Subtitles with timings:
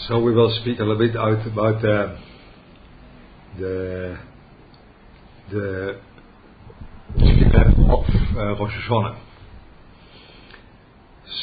[0.00, 2.16] So we will speak a little bit out about uh,
[3.58, 4.18] the
[5.50, 6.00] the
[7.16, 8.04] of
[8.36, 9.18] uh, Rosh Hashanah.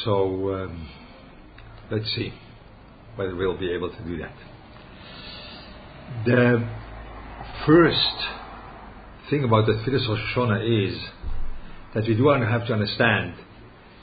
[0.06, 0.88] So um,
[1.90, 2.32] let's see
[3.16, 4.36] whether we'll be able to do that.
[6.26, 6.70] The
[7.66, 7.98] first
[9.32, 10.98] thing about the Tfilas Rosh Hashanah is
[11.96, 13.34] that we do have to understand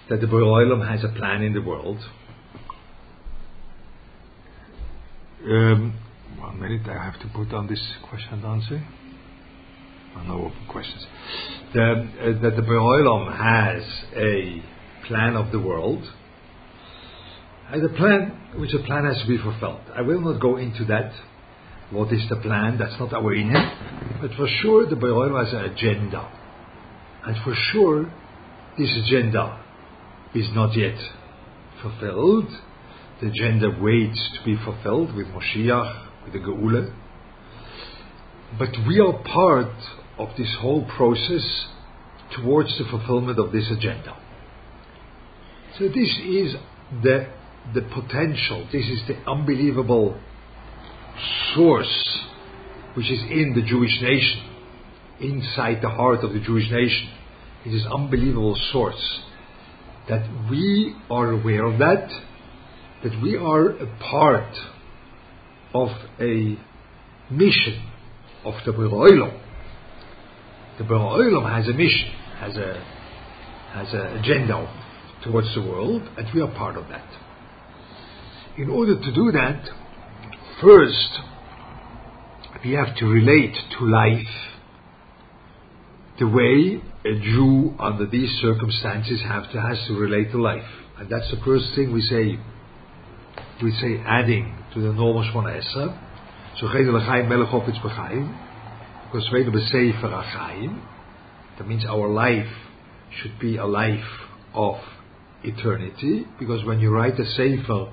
[0.09, 1.99] that the Borei has a plan in the world.
[1.99, 2.11] Um,
[5.43, 8.87] one minute, I have to put on this question and answer.
[10.27, 11.07] No open questions.
[11.71, 13.83] Uh, that the Borei has
[14.17, 14.63] a
[15.07, 16.03] plan of the world.
[17.69, 19.81] Has a plan, which a plan has to be fulfilled.
[19.97, 21.13] I will not go into that.
[21.91, 22.77] What is the plan?
[22.79, 24.19] That's not our inner.
[24.21, 26.31] But for sure, the Borei has an agenda.
[27.25, 28.13] And for sure,
[28.77, 29.65] this agenda
[30.35, 30.99] is not yet
[31.81, 32.49] fulfilled.
[33.21, 36.95] The agenda waits to be fulfilled with Moshiach, with the Geula.
[38.59, 39.75] But we are part
[40.19, 41.67] of this whole process
[42.37, 44.17] towards the fulfillment of this agenda.
[45.79, 46.55] So this is
[47.03, 47.27] the,
[47.75, 50.19] the potential, this is the unbelievable
[51.55, 52.19] source
[52.95, 54.51] which is in the Jewish nation
[55.21, 57.11] inside the heart of the Jewish nation.
[57.67, 59.21] It is unbelievable source
[60.09, 62.09] that we are aware of that,
[63.03, 64.55] that we are a part
[65.75, 65.89] of
[66.21, 66.59] a
[67.31, 67.91] mission
[68.45, 69.41] of the Borei
[70.79, 73.01] The Borei has a mission, has a
[73.73, 74.67] has an agenda
[75.25, 77.07] towards the world, and we are part of that.
[78.59, 79.69] In order to do that,
[80.61, 81.21] first
[82.65, 84.27] we have to relate to life
[86.19, 90.69] the way a Jew under these circumstances have to, has to relate to life.
[90.99, 92.39] And that's the first thing we say.
[93.63, 95.99] We say adding to the normal Shmona Esra.
[96.59, 98.35] So Gede L'chaim Melech Hofetz B'chaim.
[99.07, 100.81] Because Veda B'sefer Achaim.
[101.59, 102.49] That means our life
[103.21, 104.05] should be a life
[104.55, 104.77] of
[105.43, 106.27] eternity.
[106.39, 107.93] Because when you write a Sefer,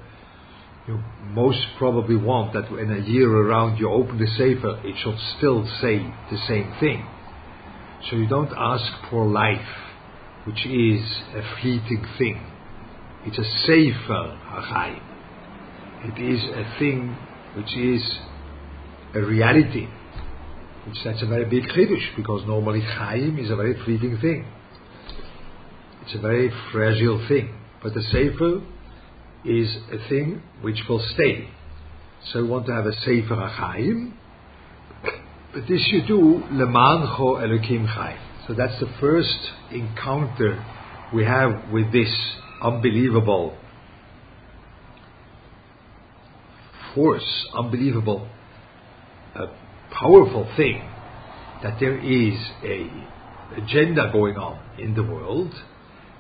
[0.88, 1.00] you
[1.32, 5.68] most probably want that in a year around you open the Sefer, it should still
[5.82, 6.00] say
[6.32, 7.06] the same thing.
[8.10, 9.68] So you don't ask for life,
[10.46, 11.02] which is
[11.36, 12.52] a fleeting thing.
[13.26, 15.17] It's a sefer hachayim.
[16.04, 17.16] It is a thing
[17.56, 18.04] which is
[19.16, 19.88] a reality.
[20.88, 24.46] Which that's a very big chiddush because normally chayim is a very fleeting thing.
[26.04, 27.54] It's a very fragile thing.
[27.84, 28.62] But the sefer
[29.44, 31.50] is a thing which will stay.
[32.32, 34.14] So we want to have a sefer hachayim
[35.58, 38.16] but this you do lemancho elokim chai.
[38.48, 39.40] So that's the first
[39.72, 40.64] encounter
[41.14, 42.14] we have with this
[42.62, 43.58] unbelievable
[46.94, 48.28] force, unbelievable,
[49.92, 50.88] powerful thing
[51.64, 52.90] that there is a
[53.58, 55.54] agenda going on in the world.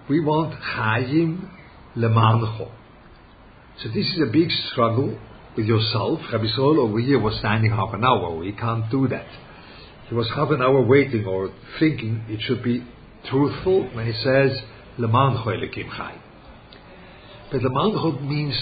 [0.09, 1.49] We want chayim
[1.95, 2.71] lemancho.
[3.79, 5.19] So this is a big struggle
[5.55, 6.19] with yourself.
[6.31, 8.35] Rabbi Sol over here was standing half an hour.
[8.35, 9.27] We can't do that.
[10.09, 12.83] He was half an hour waiting or thinking it should be
[13.29, 14.57] truthful when he says
[14.97, 16.21] Leman Choylekim Chai.
[17.51, 18.55] But Leman means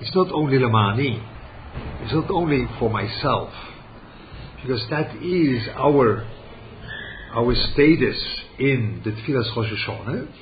[0.00, 1.22] it's not only Lemani,
[2.02, 3.50] it's not only for myself,
[4.62, 6.26] because that is our
[7.34, 8.18] our status
[8.58, 10.32] in the Tfilas Rosh Hashanah,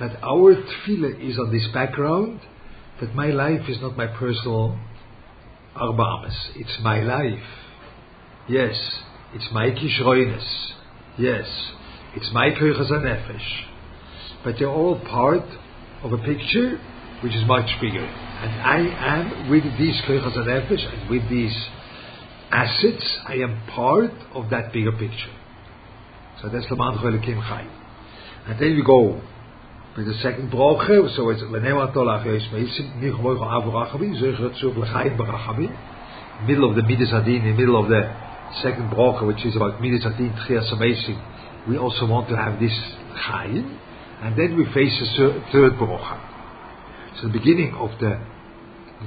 [0.00, 2.40] that our Tfilah is on this background,
[3.00, 4.78] that my life is not my personal
[5.74, 7.42] Arba It's my life.
[8.48, 8.74] Yes.
[9.34, 10.72] It's my Kishroines.
[11.18, 11.46] Yes.
[12.16, 13.64] It's my Nefesh.
[14.44, 15.46] But they're all part
[16.02, 16.80] of a picture
[17.22, 18.04] which is much bigger.
[18.04, 18.78] And I
[19.16, 21.54] am with these Koichas Nefesh and with these
[22.50, 25.32] assets, I am part of that bigger picture.
[26.40, 27.68] So that's the Man Kim Chai.
[28.46, 29.20] And then we go
[29.96, 34.58] with the second broche, so it's Lenewa Tolach Yois Meisim, Nich Moich Avu Rachabi, Zechat
[34.58, 38.02] Tzuf L'chaim B'Rachabi, middle of the Midas Adin, in the middle of the
[38.62, 42.72] second broche, which is about Midas Adin, Tchias Hameisim, we also want to have this
[43.14, 43.78] Chaim,
[44.22, 46.29] and then we face the third broche.
[47.20, 48.18] So the beginning of the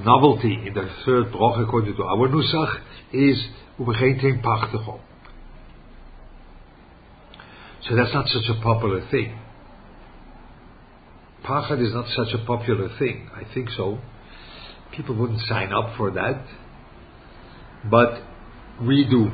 [0.04, 2.81] novelty in the third broche, according to our Nusach,
[3.12, 3.38] is
[3.80, 5.00] Ubegenting Pachtigo.
[7.88, 9.39] So that's not such a popular thing.
[11.44, 13.30] Pachad is not such a popular thing.
[13.36, 14.00] I think so.
[14.95, 16.45] People wouldn't sign up for that.
[17.89, 18.21] But
[18.81, 19.25] we do.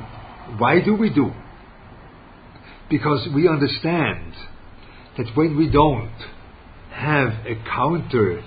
[0.58, 1.32] Why do we do?
[2.90, 4.34] Because we understand
[5.18, 6.16] that when we don't
[6.92, 8.42] have a counter,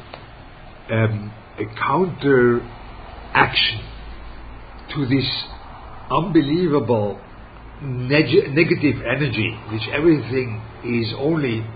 [0.92, 2.60] um, a counter
[3.34, 3.80] action,
[4.94, 5.26] to this
[6.10, 7.18] unbelievable
[7.82, 11.66] neg- negative energy, which everything is only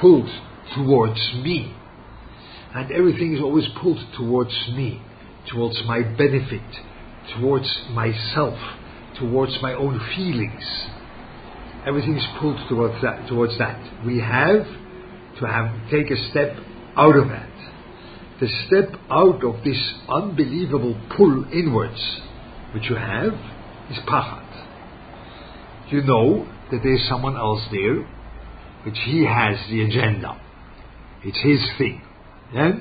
[0.00, 0.28] pulled
[0.74, 1.74] towards me.
[2.74, 5.00] And everything is always pulled towards me,
[5.50, 6.60] towards my benefit,
[7.38, 8.58] towards myself,
[9.18, 10.62] towards my own feelings.
[11.86, 13.28] Everything is pulled towards that.
[13.28, 14.66] Towards that, we have
[15.40, 16.56] to have take a step
[16.96, 17.45] out of that.
[18.40, 22.20] The step out of this unbelievable pull inwards,
[22.74, 23.32] which you have,
[23.90, 24.44] is pachat.
[25.90, 28.02] You know that there's someone else there,
[28.84, 30.38] which he has the agenda.
[31.24, 32.02] It's his thing.
[32.52, 32.72] Yeah?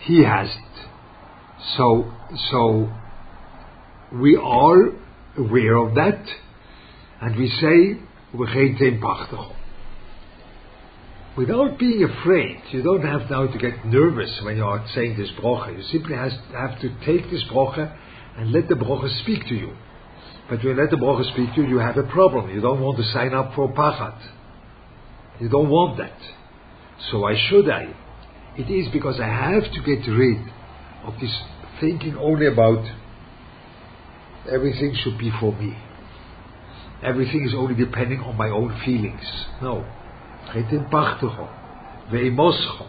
[0.00, 0.88] He has it.
[1.76, 2.12] So,
[2.50, 2.92] so
[4.12, 4.90] we are
[5.38, 6.22] aware of that,
[7.22, 8.02] and we say,
[11.36, 15.30] Without being afraid, you don't have now to get nervous when you are saying this
[15.38, 15.76] brocha.
[15.76, 17.94] You simply has, have to take this brocha
[18.38, 19.76] and let the brocha speak to you.
[20.48, 22.48] But when you let the brocha speak to you, you have a problem.
[22.48, 24.18] You don't want to sign up for pachat.
[25.38, 26.18] You don't want that.
[27.10, 27.94] So why should I?
[28.56, 30.38] It is because I have to get rid
[31.04, 31.36] of this
[31.80, 32.82] thinking only about
[34.50, 35.76] everything should be for me.
[37.02, 39.20] Everything is only depending on my own feelings.
[39.60, 39.84] No.
[40.51, 41.47] חיתן פחתךו,
[42.09, 42.85] ואימוסכו,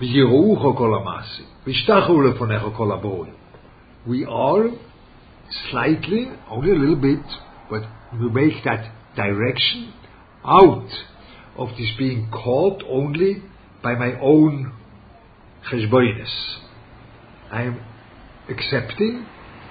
[0.00, 3.32] ויראוכו כל המעשים, וישתחו לפניך כל הבורים.
[4.06, 4.70] We are
[5.70, 7.24] slightly, only a little bit,
[7.70, 7.82] but
[8.18, 9.92] we make that direction
[10.44, 10.88] out
[11.56, 13.42] of this being caught only
[13.82, 14.72] by my own
[15.70, 16.34] cheshboinus.
[17.50, 17.80] I am
[18.48, 19.26] accepting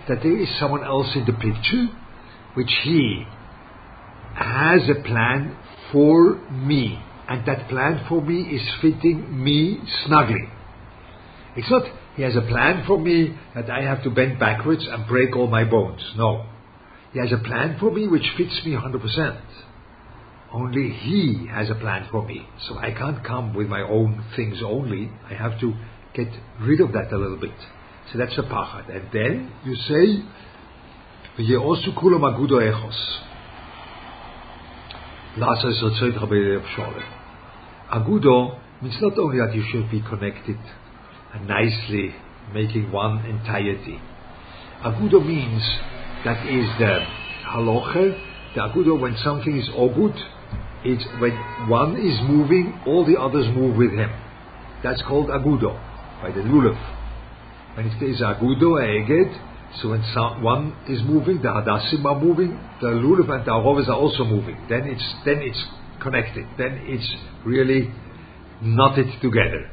[0.07, 1.87] that there is someone else in the picture,
[2.53, 3.25] which he
[4.35, 5.57] has a plan
[5.92, 6.98] for me,
[7.28, 10.48] and that plan for me is fitting me snugly.
[11.56, 11.84] It's not
[12.16, 15.48] he has a plan for me that I have to bend backwards and break all
[15.48, 16.00] my bones.
[16.16, 16.46] No.
[17.12, 19.40] He has a plan for me which fits me 100%.
[20.52, 22.46] Only he has a plan for me.
[22.66, 25.10] So I can't come with my own things only.
[25.30, 25.74] I have to
[26.14, 26.28] get
[26.62, 27.54] rid of that a little bit.
[28.12, 28.88] So that's a pachat.
[28.88, 30.24] And then you say,
[31.38, 33.25] V'ye'osu kulam agudo echos.
[37.92, 40.58] Agudo means not only that you should be connected
[41.44, 42.14] nicely
[42.52, 44.00] making one entirety.
[44.82, 45.62] Agudo means
[46.24, 47.04] that is the
[47.44, 50.16] haloche, the agudo when something is ogud,
[50.84, 51.36] it's when
[51.68, 54.10] one is moving, all the others move with him.
[54.82, 55.74] That's called agudo
[56.22, 56.78] by the lulav.
[57.76, 59.38] When it says agudo, eged,
[59.82, 60.02] so when
[60.42, 64.56] one is moving, the hadassim are moving, the lulav and the arovas are also moving.
[64.68, 65.62] Then it's then it's
[66.02, 66.46] connected.
[66.56, 67.08] Then it's
[67.44, 67.92] really
[68.62, 69.70] knotted together.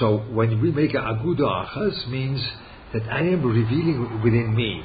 [0.00, 2.44] So when we make a aguda achas, means
[2.92, 4.82] that I am revealing within me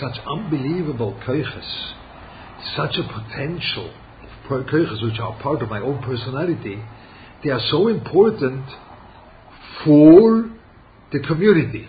[0.00, 1.94] such unbelievable koiches,
[2.76, 3.92] such a potential
[4.44, 6.82] of koiches which are part of my own personality.
[7.42, 8.64] They are so important
[9.84, 10.50] for
[11.12, 11.88] the community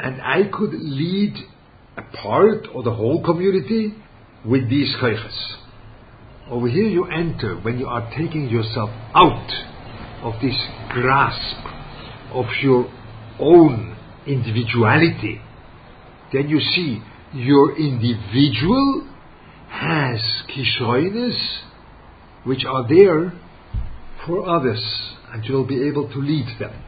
[0.00, 1.34] and I could lead
[1.96, 3.94] a part or the whole community
[4.44, 5.56] with these koiches.
[6.50, 9.50] Over here you enter when you are taking yourself out
[10.22, 10.56] of this
[10.90, 11.66] grasp
[12.32, 12.90] of your
[13.38, 13.96] own
[14.26, 15.40] individuality.
[16.32, 17.02] Then you see
[17.34, 19.08] your individual
[19.68, 21.58] has kishoines
[22.44, 23.32] which are there
[24.26, 24.82] for others
[25.32, 26.84] and you'll be able to lead them.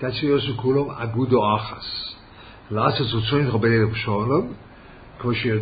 [0.00, 2.14] Agudo Achas.
[2.70, 4.54] Zutzoin Rabbeinu Sholom.
[5.24, 5.52] We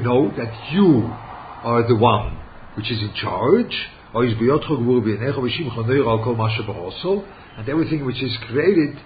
[0.00, 1.10] know that you
[1.62, 2.36] are the one
[2.76, 3.74] which is in charge.
[7.56, 8.98] And everything which is created,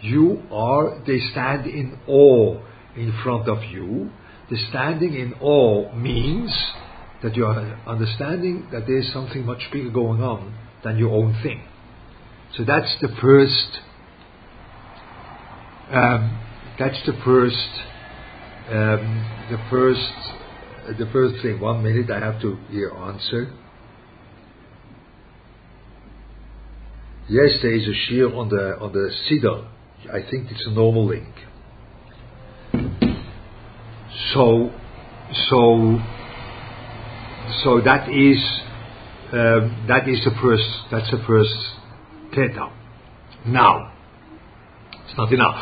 [0.00, 2.58] you are, they stand in awe
[2.96, 4.10] in front of you.
[4.50, 6.52] The standing in awe means
[7.22, 11.34] that you are understanding that there is something much bigger going on than your own
[11.44, 11.62] thing.
[12.56, 13.80] So that's the first.
[15.90, 16.38] Um,
[16.78, 17.56] that's the first.
[18.68, 20.98] Um, the first.
[20.98, 21.60] The first thing.
[21.60, 22.10] One minute.
[22.10, 22.58] I have to
[23.08, 23.52] answer.
[27.28, 29.68] Yes, there is a shear on the on the siddur.
[30.12, 31.32] I think it's a normal link.
[34.34, 34.70] So,
[35.48, 35.98] so,
[37.62, 38.38] so that is
[39.32, 40.68] um, that is the first.
[40.90, 41.56] That's the first
[43.46, 43.92] Now,
[45.06, 45.60] it's not enough.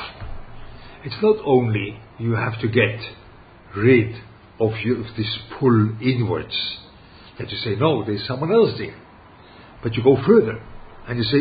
[1.04, 3.00] It's not only you have to get
[3.76, 4.14] rid
[4.60, 6.78] of, you, of this pull inwards
[7.38, 8.96] that you say, no, there's someone else there.
[9.82, 10.62] But you go further
[11.08, 11.38] and you say,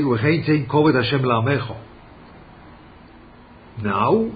[3.81, 4.31] now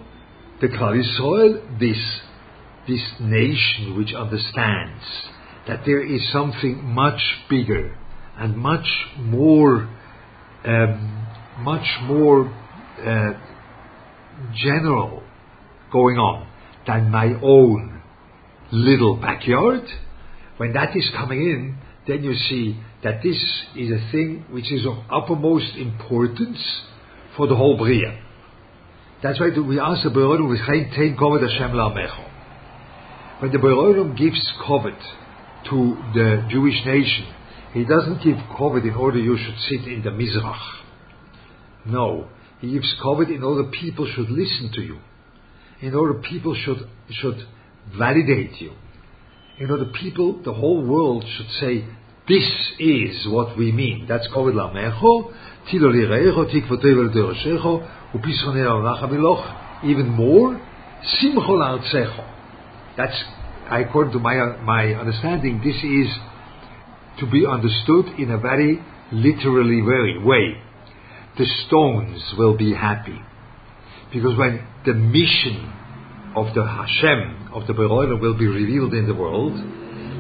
[0.61, 2.21] the Klal Yisrael, this,
[2.87, 5.03] this nation which understands
[5.67, 7.97] that there is something much bigger
[8.37, 8.85] and much
[9.17, 9.89] more,
[10.65, 11.27] um,
[11.59, 13.33] much more uh,
[14.55, 15.23] general
[15.91, 16.47] going on
[16.87, 18.01] than my own
[18.71, 19.83] little backyard,
[20.57, 21.77] when that is coming in,
[22.07, 23.37] then you see that this
[23.75, 26.57] is a thing which is of uppermost importance
[27.37, 28.19] for the whole Bria.
[29.21, 32.29] That's why we ask the Beronim with Tein Kovet Hashem La'amecho.
[33.41, 34.99] When the Beronim gives Kovet
[35.69, 37.33] to the Jewish nation,
[37.73, 40.81] he doesn't give Kovet in order you should sit in the Mizrach.
[41.85, 44.99] No, he gives Kovet in order people should listen to you,
[45.81, 47.47] in order people should should
[47.97, 48.73] validate you,
[49.59, 51.85] in order people, the whole world should say,
[52.27, 54.07] this is what we mean.
[54.07, 55.31] That's Kovet Lamecho,
[55.69, 57.83] Tilo Lirecho, Tikvotevel Deroshecho,
[59.83, 60.59] even more,
[61.21, 62.25] Simcho La'artzecho.
[62.97, 63.23] That's,
[63.69, 66.07] according to my, my understanding, this is
[67.19, 68.79] to be understood in a very
[69.11, 69.81] literally
[70.23, 70.61] way.
[71.37, 73.19] The stones will be happy.
[74.13, 75.71] Because when the mission
[76.35, 79.53] of the Hashem, of the Beroiler, will be revealed in the world,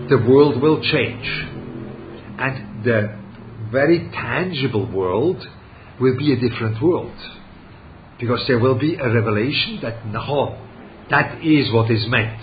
[0.09, 1.25] the world will change.
[2.39, 3.19] And the
[3.71, 5.37] very tangible world
[5.99, 7.15] will be a different world.
[8.19, 10.59] Because there will be a revelation that, Nahon,
[11.09, 12.41] that is what is meant.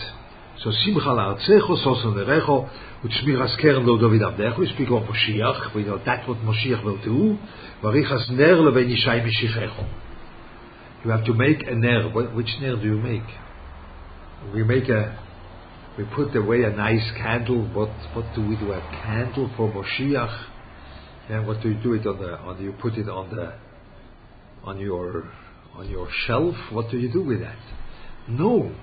[0.62, 2.68] So Simcha la'artzecho, sosan nerecho,
[3.02, 4.58] u'tzmiras keren lo David avdecho.
[4.58, 5.74] We speak of Moshiach.
[5.74, 7.38] We know that's what Moshiach will do.
[7.82, 9.86] Varichas ner leven yishai mishichecho.
[11.02, 12.10] You have to make a ner.
[12.10, 13.22] Which ner do you make?
[14.52, 15.18] We make a,
[15.96, 17.62] we put away a nice candle.
[17.72, 18.72] What what do we do?
[18.72, 20.44] A candle for Moshiach.
[21.30, 22.36] And what do you do it on the?
[22.38, 23.54] On you put it on the,
[24.62, 25.24] on your,
[25.74, 26.54] on your shelf.
[26.70, 27.56] What do you do with that?
[28.28, 28.74] No,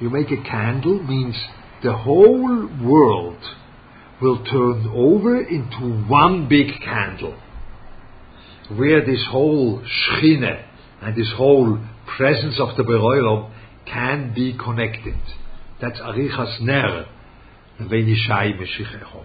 [0.00, 1.36] you make a candle means
[1.82, 3.38] the whole world
[4.20, 7.38] will turn over into one big candle
[8.76, 10.64] where this whole Shchine
[11.02, 11.78] and this whole
[12.16, 13.52] presence of the Beroilom
[13.86, 15.16] can be connected.
[15.80, 17.06] That's Arichas Ner,
[17.80, 19.24] Venishai Meshichecho.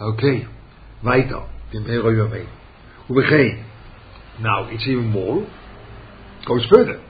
[0.00, 0.46] Okay,
[1.04, 2.46] weiter, dem Beroilom.
[4.40, 5.46] Now, it's even more,
[6.46, 7.00] goes further.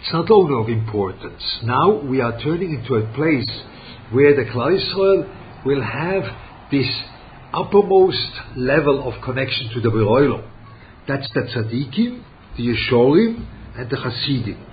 [0.00, 1.42] It's not only of importance.
[1.64, 3.50] Now we are turning into a place
[4.12, 6.22] where the Klal Yisrael will have
[6.70, 6.88] this
[7.52, 10.48] uppermost level of connection to the Beroilo.
[11.08, 12.22] That's the Tzaddikim,
[12.56, 13.44] the Yeshorim,
[13.76, 14.66] and the Hasidim.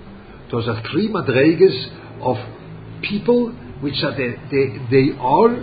[0.52, 1.88] Those are three madregas
[2.20, 2.36] of
[3.02, 4.36] people which are they,
[4.90, 5.56] they are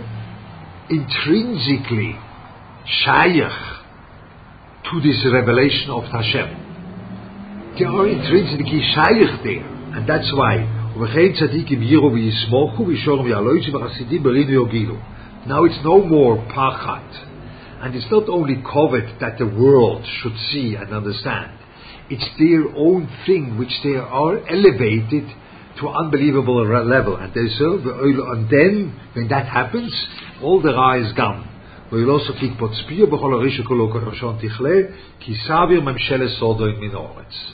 [0.90, 2.18] intrinsically
[2.86, 3.50] shaykh
[4.84, 6.63] to this revelation of Hashem
[7.79, 9.63] they are intrinsically shaykh there.
[9.95, 10.57] And that's why,
[15.47, 17.25] now it's no more pachat.
[17.81, 21.57] And it's not only covet that the world should see and understand.
[22.09, 25.29] It's their own thing which they are elevated
[25.79, 27.15] to unbelievable level.
[27.15, 29.93] And they serve, and then, when that happens,
[30.43, 31.45] all the ra is gone.
[31.91, 34.81] ולא סופי פוצפיר בכל הרישו כולו כראשון תכלה,
[35.19, 37.53] כי סביר ממשלת סודו מן אורץ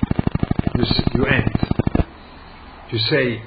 [0.75, 1.51] you, you end.
[2.91, 3.41] You say,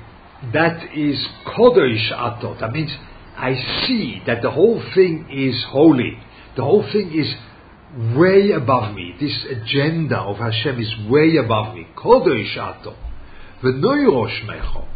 [0.53, 2.57] that is Kodesh Ato.
[2.61, 2.91] That means
[3.37, 3.55] I
[3.87, 6.19] see that the whole thing is holy.
[6.57, 7.35] The whole thing is
[8.17, 9.15] way above me.
[9.21, 11.87] This agenda of Hashem is way above me.
[11.97, 12.97] Kodesh Ato.
[13.63, 14.87] V'noirosh mecho.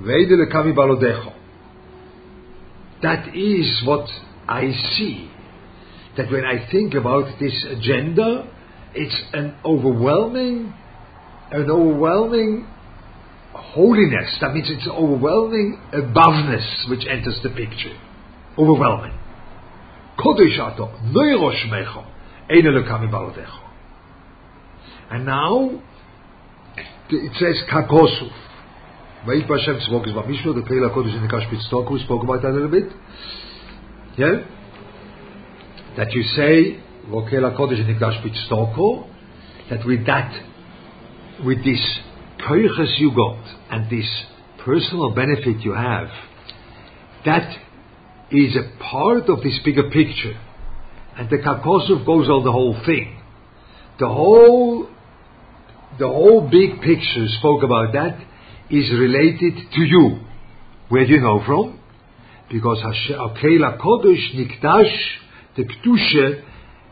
[0.00, 1.32] Ve'ede lekami balodecho.
[3.02, 4.08] That is what
[4.48, 5.30] I see.
[6.16, 8.48] That when I think about this agenda,
[8.94, 10.72] it's an overwhelming
[11.54, 12.66] an overwhelming
[13.52, 14.36] holiness.
[14.40, 17.96] That means it's overwhelming aboveness which enters the picture.
[18.58, 19.12] Overwhelming.
[25.10, 25.82] And now,
[27.10, 28.32] it says kakosuf.
[29.26, 32.42] Vayit Hashem spoke about Mishlo, the Keila Kodesh in the Kashpit Stock, we spoke about
[32.42, 32.92] that a little bit.
[34.18, 34.44] Yeah?
[35.96, 39.08] That you say, Vokela Kodesh in the Kashpit Stoko,
[39.70, 40.30] that with that
[41.44, 41.80] with this
[42.48, 44.08] koiches you got and this
[44.64, 46.08] personal benefit you have,
[47.24, 47.56] that
[48.30, 50.38] is a part of this bigger picture.
[51.16, 53.20] And the Kakosov goes on the whole thing.
[54.00, 54.88] The whole,
[55.98, 58.18] the whole big picture spoke about that
[58.70, 60.20] is related to you.
[60.88, 61.80] Where do you know from?
[62.50, 64.96] Because Akela Kodesh Nikdash,
[65.56, 66.42] the Kedusha,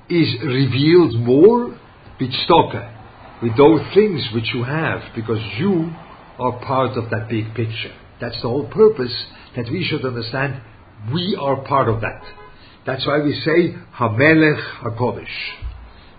[0.09, 1.79] is revealed more
[2.21, 3.02] with Stoker,
[3.43, 5.93] with those things which you have, because you
[6.39, 7.93] are part of that big picture.
[8.21, 9.15] That's the whole purpose
[9.57, 10.63] that we should understand.
[11.13, 12.23] We are part of that.
[12.87, 15.27] That's why we say Hamelech Hakodesh.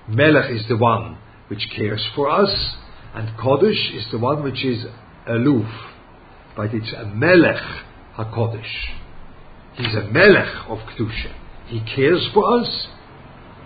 [0.09, 2.75] Melech is the one which cares for us,
[3.13, 4.85] and Kodesh is the one which is
[5.27, 5.67] aloof.
[6.55, 7.61] But it's a Melech
[8.17, 8.63] Hakodesh.
[9.75, 11.33] He's a Melech of Kedusha.
[11.67, 12.87] He cares for us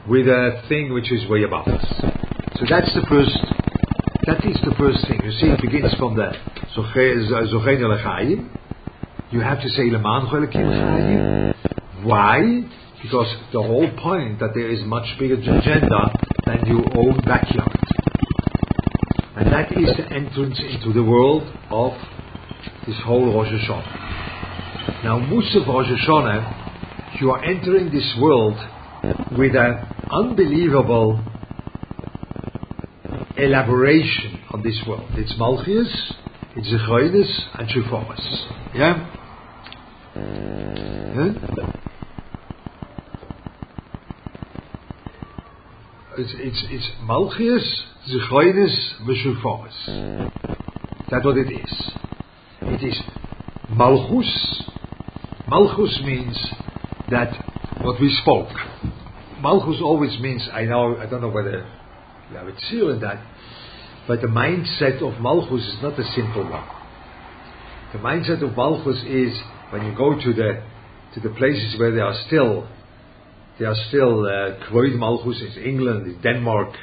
[0.08, 1.86] with a thing which is way above us.
[2.56, 3.38] So that's the first.
[4.26, 5.20] That is the first thing.
[5.24, 6.32] You see, it begins from the
[6.76, 8.50] Zochein.
[9.32, 11.54] You have to say Leman Chayim.
[12.04, 12.64] Why?
[13.04, 16.12] Because the whole point that there is much bigger agenda
[16.46, 17.72] than your own backyard.
[19.36, 21.94] And that is the entrance into the world of
[22.88, 25.04] this whole Rosh Hashanah.
[25.04, 28.58] Now, Musaf Rosh Hashanah, you are entering this world
[29.38, 31.20] with an unbelievable
[33.38, 35.10] elaboration on this world.
[35.14, 36.14] It's Malchias,
[36.56, 38.22] it's Zechoinis, and Shufomas.
[38.74, 39.14] Yeah?
[40.16, 41.34] yeah?
[46.20, 47.68] It's, it's, it's Malchias,
[48.10, 50.32] Zechoinis, Veshufomas.
[51.12, 51.92] That's what it is.
[52.62, 53.02] It is
[53.70, 54.64] Malchus.
[55.48, 56.38] Malchus means
[57.12, 57.34] that
[57.82, 58.50] what we spoke.
[59.42, 61.66] Malchus always means, I know, I don't know whether
[62.32, 63.24] you have a seal in that,
[64.08, 66.68] but the mindset of Malchus is not a simple one.
[67.94, 70.64] The mindset of Malchus is when you go to the
[71.14, 72.68] to the places where they are still
[73.60, 76.76] there are still uh, Kvoid Malchus in England, in Denmark,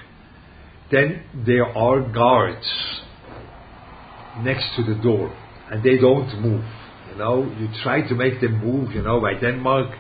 [0.90, 2.66] then there are guards
[4.38, 5.36] next to the door
[5.70, 6.64] and they don't move.
[7.10, 9.94] You know, you try to make them move, you know, by Denmark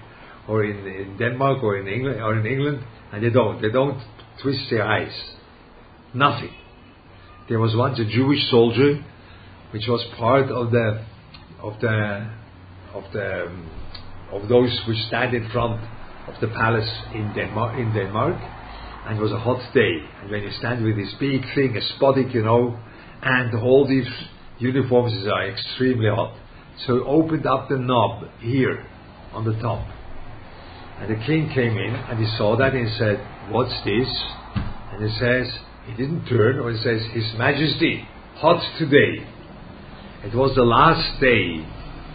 [0.48, 3.60] or in, in Denmark or in England or in England, and they don't.
[3.62, 4.00] They don't
[4.42, 5.14] twist their eyes.
[6.12, 6.54] Nothing.
[7.48, 9.04] There was once a Jewish soldier,
[9.72, 11.04] which was part of the
[11.62, 12.30] of the
[12.94, 13.52] of the
[14.32, 15.80] of those who stand in front
[16.28, 18.36] of the palace in Denmark in Denmark,
[19.06, 19.98] and it was a hot day.
[20.20, 22.78] And when you stand with this big thing, a spodik, you know,
[23.22, 24.08] and all these
[24.58, 26.36] uniforms are extremely hot.
[26.86, 28.86] So he opened up the knob here
[29.32, 29.86] on the top
[31.00, 33.18] and the king came in and he saw that and he said,
[33.50, 34.08] What's this?
[34.92, 35.52] And he says,
[35.86, 39.26] He didn't turn, or he says, His Majesty, hot today.
[40.24, 41.66] It was the last day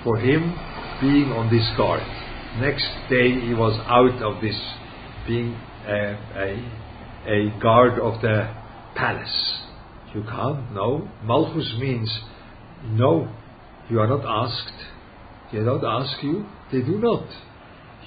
[0.03, 0.55] for him
[1.01, 2.01] being on this guard.
[2.59, 4.59] Next day he was out of this,
[5.27, 5.53] being
[5.85, 6.79] a, a,
[7.27, 8.51] a guard of the
[8.95, 9.59] palace.
[10.15, 11.07] You can't, no.
[11.23, 12.09] Malchus means,
[12.85, 13.31] no,
[13.89, 14.73] you are not asked.
[15.53, 17.27] They don't ask you, they do not.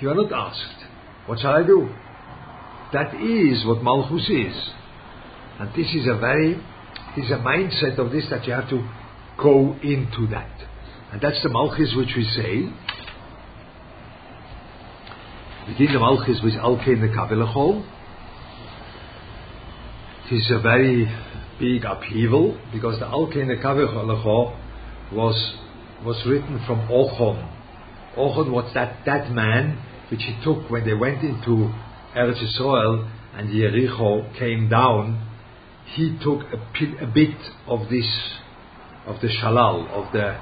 [0.03, 0.85] You are not asked.
[1.27, 1.89] What shall I do?
[2.93, 4.71] That is what Malchus is.
[5.61, 6.55] And this is a very,
[7.15, 8.85] this is a mindset of this that you have to
[9.41, 10.51] go into that.
[11.13, 12.69] And that's the Malchus which we say.
[15.69, 17.87] Begin the Malchus with Alkein the Kavilachol.
[20.27, 21.07] It is a very
[21.61, 24.59] big upheaval because the Alkein the Kavilachol
[25.13, 25.55] was,
[26.05, 27.49] was written from Ochon.
[28.19, 29.79] Ochon was that, that man
[30.13, 31.73] which he took when they went into
[32.15, 35.27] Eretz Yisrael and Jericho came down,
[35.95, 37.35] he took a, bit
[37.67, 38.07] of this,
[39.07, 40.39] of the shalal, of the,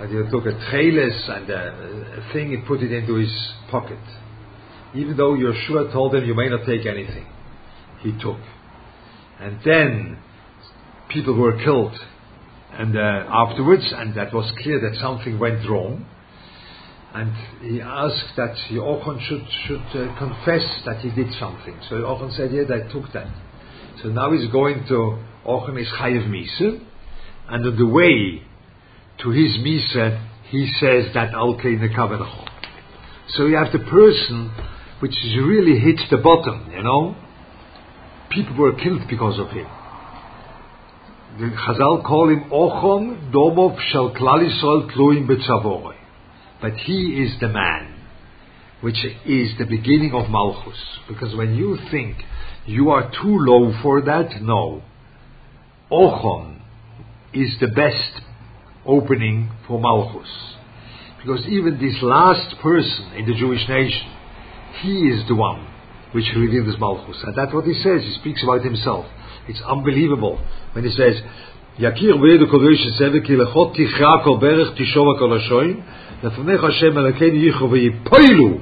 [0.00, 3.98] and he took a trellis and a, a thing and put it into his pocket.
[4.94, 7.26] Even though Yeshua told him, you may not take anything.
[8.00, 8.40] He took.
[9.38, 10.18] And then
[11.10, 11.94] people were killed.
[12.72, 16.06] And uh, afterwards, and that was clear that something went wrong
[17.16, 21.74] and he asked that Yochanan should, should uh, confess that he did something.
[21.88, 23.32] So Yochanan said, yes, I took that.
[24.02, 26.78] So now he's going to, Yochanan is Chayev Misa,
[27.48, 28.42] and on the way
[29.22, 32.48] to his Misa, he says that Alkei Nekavanachol.
[33.30, 34.52] So you have the person
[35.00, 37.16] which really hits the bottom, you know.
[38.30, 39.66] People were killed because of him.
[41.38, 45.95] The Chazal call him Ochon Domov Shal Klal Tluim Betzavore
[46.60, 47.94] but he is the man,
[48.80, 50.78] which is the beginning of Malchus.
[51.08, 52.16] Because when you think
[52.66, 54.82] you are too low for that, no.
[55.90, 56.60] Ochon
[57.32, 58.22] is the best
[58.84, 60.28] opening for Malchus.
[61.18, 64.12] Because even this last person in the Jewish nation,
[64.82, 65.66] he is the one
[66.12, 67.22] which revealed this Malchus.
[67.24, 68.02] And that's what he says.
[68.02, 69.06] He speaks about himself.
[69.48, 70.40] It's unbelievable
[70.72, 71.20] when he says,
[71.79, 75.79] יכיר וידו כל ראש הסבל כי לכל תכרע כל ברך תשוב כל השוין
[76.23, 78.57] לפניך השם אלוקינו ייחו ויפוילו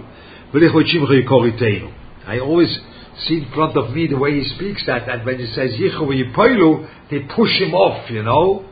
[0.54, 1.88] ולכבוד שמך יקור איתנו
[2.28, 2.80] I always
[3.26, 6.08] see in front of me the way he speaks that and when he says ייחו
[6.08, 8.63] ויפוילו they push him off you know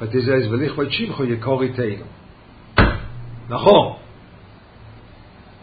[0.00, 2.04] but he says ולכבוד שמך יקור איתנו
[3.48, 3.94] נכון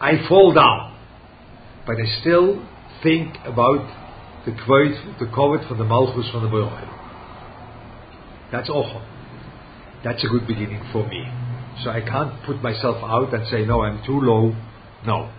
[0.00, 0.92] I fall down
[1.86, 2.60] but I still
[3.02, 3.86] think about
[4.44, 6.99] the quote, the quote from the Malchus from the Baruch
[8.51, 9.01] that's awful.
[10.03, 11.23] That's a good beginning for me.
[11.83, 14.53] So I can't put myself out and say, no, I'm too low.
[15.05, 15.31] No.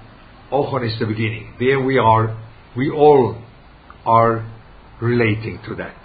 [0.51, 1.55] Ochon is the beginning.
[1.59, 2.38] There we are,
[2.77, 3.37] we all
[4.07, 4.51] are
[5.01, 5.96] relating to that.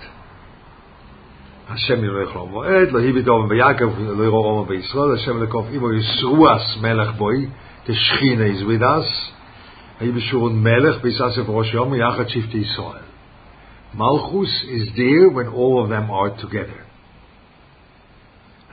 [1.68, 7.52] Hashem hibit omen b'Yakov, lo yiro omen b'Yisrael, Hashem lekov imo Yisruas melech boi,
[7.86, 9.06] the Shechina is with us,
[10.00, 13.04] Hayibishurun melech, Rosh Yom, Yachad Shifti Yisrael.
[13.94, 16.87] Malchus is there when all of them are together.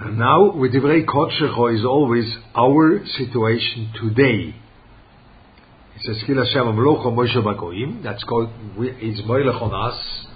[0.04, 4.54] And now, with Divrei Kodshecho is always our situation today.
[5.96, 10.26] It says, Kil Hashem Amlocho Moshe Bagoim, that's called, it's Moilech on us.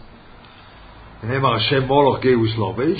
[1.20, 2.96] And Emar Hashem Moloch Lovish.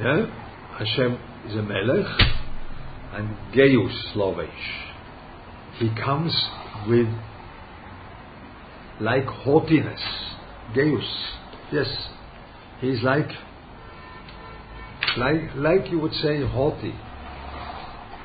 [0.00, 0.26] Yeah?
[0.76, 2.06] Hashem is a Melech,
[3.12, 4.48] and Geus Lovish.
[5.78, 6.36] He comes
[6.88, 7.06] with
[9.00, 10.00] like haughtiness.
[10.74, 11.28] Geus.
[11.70, 11.86] Yes.
[12.80, 13.28] He's like
[15.16, 16.94] like, like you would say haughty.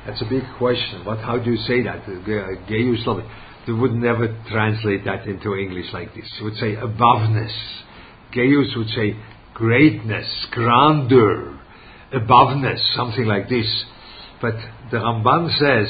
[0.06, 1.04] That's a big question.
[1.04, 2.06] What, how do you say that?
[2.06, 3.04] Gayus
[3.66, 6.24] They would never translate that into English like this.
[6.38, 7.52] You would say aboveness.
[8.34, 9.16] Gaius would say
[9.54, 11.60] greatness, grandeur,
[12.14, 13.84] aboveness, something like this.
[14.40, 14.54] But
[14.90, 15.88] the Ramban says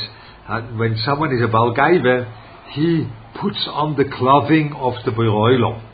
[0.49, 2.33] uh, when someone is a Balgaive,
[2.73, 3.07] he
[3.41, 5.85] puts on the clothing of the Beroilom.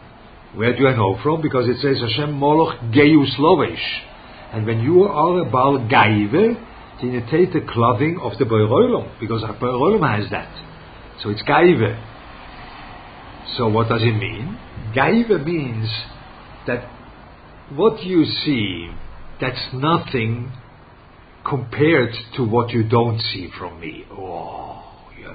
[0.55, 1.43] Where do I know from?
[1.43, 4.14] Because it says Hashem Moloch Geus Lovesh.
[4.55, 6.57] And when you are a Baal Gaive,
[7.01, 10.55] then you take the clothing of the Boirolam, because our Boirolam has that.
[11.23, 11.99] So it's Gaive.
[13.57, 14.59] So what does it mean?
[14.95, 15.89] Gaive means
[16.69, 16.89] that
[17.71, 18.91] what you see,
[19.41, 20.53] that's nothing
[21.45, 24.05] compared to what you don't see from me.
[24.13, 25.35] Oh, yeah.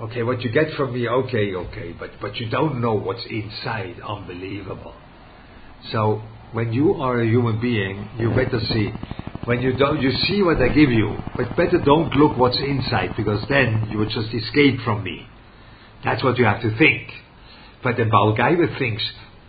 [0.00, 3.96] Okay, what you get from me, okay, okay, but, but you don't know what's inside.
[4.00, 4.94] Unbelievable.
[5.92, 8.92] So when you are a human being, you better see.
[9.44, 13.12] When you don't, you see what I give you, but better don't look what's inside
[13.16, 15.26] because then you would just escape from me.
[16.04, 17.08] That's what you have to think.
[17.82, 19.02] But the Balgaiva thinks,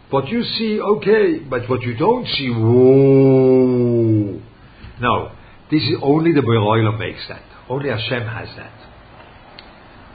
[0.10, 4.42] what you see, okay, but what you don't see, whoa.
[5.02, 5.32] No,
[5.70, 7.44] this is only the Beroilam makes that.
[7.70, 8.74] Only Hashem has that.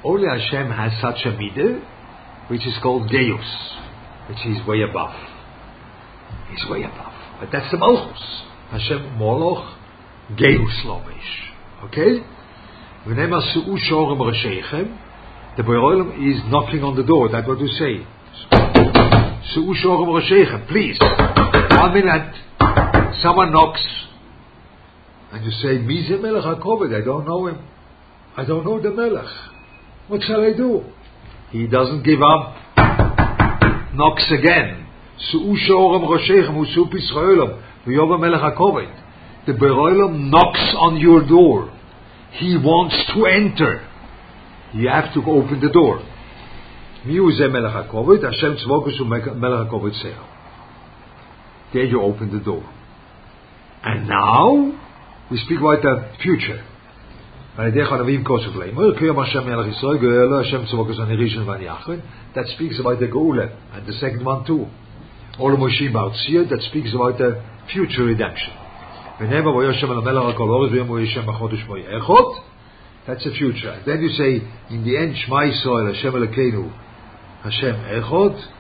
[0.05, 1.83] Only Hashem has such a midah,
[2.49, 3.45] which is called Deus,
[4.29, 5.36] which is way above.
[6.51, 7.13] He's way above.
[7.41, 8.23] But that's the Malchus.
[8.71, 9.77] Hashem Moloch
[10.35, 11.51] Geus Lomish.
[11.85, 12.23] Okay?
[15.57, 17.29] The Boirolim is knocking on the door.
[17.31, 18.05] That's what you say.
[20.69, 20.99] Please.
[21.79, 22.35] One minute.
[23.23, 23.85] Someone knocks.
[25.33, 26.11] And you say, Mize.
[26.11, 27.59] I don't know him.
[28.37, 29.29] I don't know the Melech.
[30.09, 30.85] What shall I do?
[31.51, 32.57] He doesn't give up.
[33.95, 34.86] Knocks again.
[35.18, 37.48] שאו שאורם ראשיכם ושאו פסחאלם
[37.88, 38.86] ויובא מלך הכובד.
[39.48, 41.70] The Beroilam knocks on your door.
[42.40, 43.82] He wants to enter.
[44.74, 45.98] You have to open the door.
[47.06, 48.26] מי הוא זה מלך הכובד?
[48.26, 50.10] השם צבוקוס הוא מלך הכובד סר.
[51.74, 52.64] There you open the door.
[53.84, 54.74] And now,
[55.32, 56.60] we speak about the future.
[57.56, 61.72] ועל ידי חנבים כוסף לאמור, קיים השם מלך ישראל, גואלו השם צבוקוס אני ראשון ואני
[61.72, 62.00] אחרון.
[62.36, 64.66] That speaks about the Geula, and the second one too.
[65.39, 68.53] Olam Moshe Bautzia that speaks about the future redemption.
[73.07, 73.83] That's the future.
[73.87, 76.73] Then you say, in the end, Shema Yisrael, Hashem Elokeinu,
[77.43, 78.53] Hashem Echot.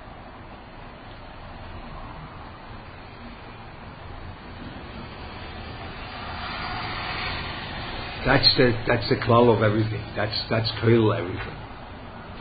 [8.26, 10.02] That's the that's the klal of everything.
[10.16, 11.56] That's that's kol everything.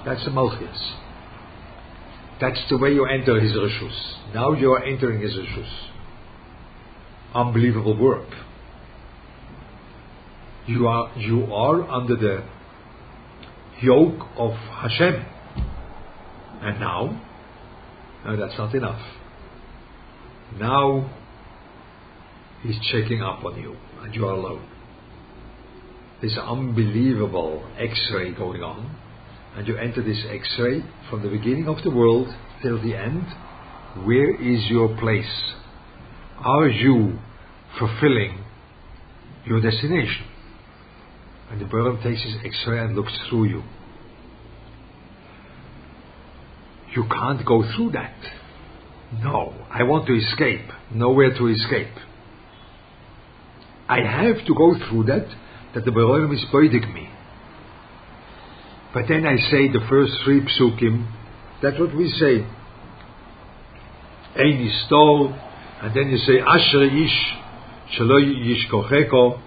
[0.04, 1.05] That's the malchus.
[2.40, 4.34] That's the way you enter his rishus.
[4.34, 5.72] Now you are entering his rishus.
[7.34, 8.28] Unbelievable work.
[10.68, 12.44] You are you are under the
[13.82, 15.26] yoke of Hashem.
[16.62, 17.22] And now
[18.26, 19.02] No, that's not enough.
[20.60, 21.12] Now
[22.64, 24.68] he's checking up on you and you are alone.
[26.22, 28.96] This unbelievable x-ray going on
[29.56, 32.28] and you enter this x-ray from the beginning of the world
[32.62, 33.26] till the end.
[34.06, 35.54] Where is your place?
[36.38, 37.18] Are you
[37.80, 38.44] fulfilling
[39.46, 40.26] your destination?
[41.50, 43.64] And the Berlin takes his x-ray and looks through you.
[46.96, 48.16] You can't go through that.
[49.24, 50.66] No, I want to escape.
[50.94, 51.94] Nowhere to escape.
[53.88, 55.28] I have to go through that,
[55.76, 57.10] that the Berolim is beudig me.
[58.96, 61.06] But then I say the first three psukim,
[61.62, 62.48] that's what we say.
[64.40, 65.36] Ein stole,
[65.82, 67.18] and then you say Asher ish,
[68.00, 69.42] shelo yishkocheko.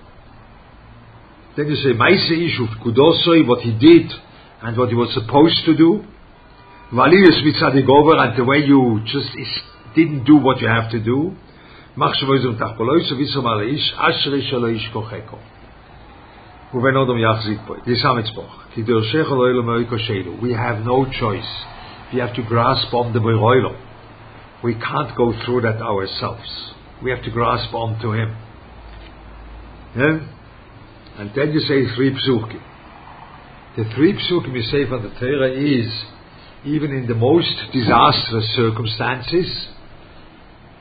[1.56, 4.12] Then you say Maise ish ufkudosoi, what he did
[4.60, 6.04] and what he was supposed to do.
[6.92, 9.30] Valiyus mitzadig and the way you just
[9.96, 11.34] didn't do what you have to do.
[11.96, 15.57] Mach shvoizum tachpoloiso visom al ish, Asher ish shelo yishkocheko.
[16.74, 16.94] We have
[20.84, 21.50] no choice.
[22.12, 23.74] We have to grasp on the Beroilo.
[24.62, 26.74] We can't go through that ourselves.
[27.02, 28.36] We have to grasp on to Him.
[29.96, 30.18] Yeah?
[31.18, 32.60] And then you say three psukim.
[33.78, 35.90] The three psukim you say from the Torah is,
[36.66, 39.68] even in the most disastrous circumstances,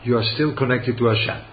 [0.04, 1.45] you are still connected to Hashem.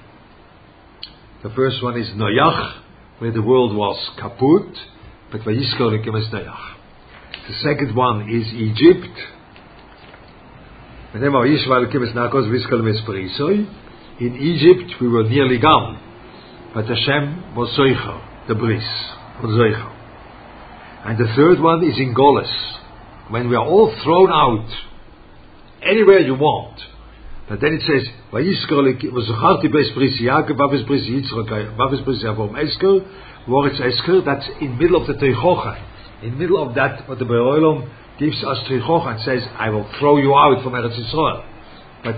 [1.45, 2.84] The first one is Noach,
[3.25, 4.77] where the world was kaput,
[5.33, 5.41] but.
[5.47, 5.65] The
[7.63, 9.19] second one is Egypt,
[14.21, 15.99] in Egypt we were nearly gone,
[16.75, 18.85] but Hashem was Zoicher, the bris,
[19.43, 19.91] was.
[21.07, 22.53] And the third one is in Golis,
[23.31, 24.69] when we are all thrown out,
[25.83, 26.79] anywhere you want.
[27.49, 32.23] But then it says, Vayiskol was Zacharti bes bris Yaakov, Vavis bris Yitzchak, Vavis bris
[32.25, 33.01] Yavom Esker,
[33.47, 36.23] Woritz Esker, that's in middle of the Teichocha.
[36.23, 40.17] In middle of that, what the Be'olam gives us trichoch and says, I will throw
[40.17, 41.45] you out from Eretz Yisrael,
[42.03, 42.17] but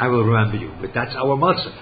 [0.00, 0.72] I will remember you.
[0.80, 1.76] But that's our matzav.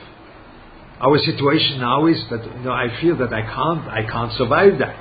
[1.00, 4.78] Our situation now is that you know I feel that I can't I can't survive
[4.78, 4.96] that.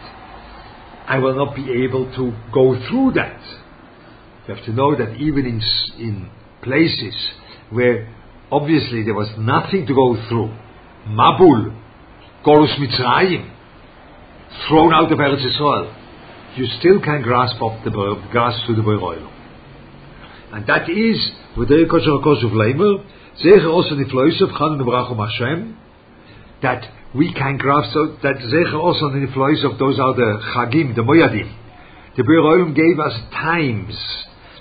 [1.08, 3.40] I will not be able to go through that.
[4.48, 5.62] You have to know that even in
[5.98, 6.30] in
[6.66, 7.16] places
[7.70, 8.12] where
[8.52, 10.52] obviously there was nothing to go through,
[11.08, 11.72] Mabul,
[12.46, 13.52] Gorus Mitzrayim,
[14.68, 15.96] thrown out of Eretz Yisrael,
[16.58, 17.92] you still can grasp up the
[18.32, 19.32] grasp to the Beroilo.
[20.54, 21.20] And that is,
[21.58, 23.04] with the Kosher Kosher Leimer,
[23.44, 25.78] Zecher also the Floisov Chan Barach Hashem,
[26.62, 31.02] that we can grasp, so that Zecher also the Floisov, those are the Chagim, the
[31.02, 31.54] Moyadim.
[32.16, 33.94] The Beroilim gave us times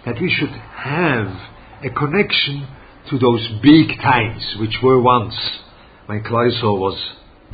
[0.04, 2.68] that we should have a connection
[3.10, 5.34] to those big times, which were once
[6.06, 6.98] when Klaiso was